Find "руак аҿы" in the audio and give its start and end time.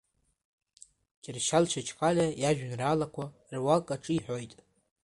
3.53-4.11